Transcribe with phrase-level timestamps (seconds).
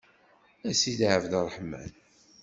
[0.69, 1.91] A Sidi Ɛebderreḥman.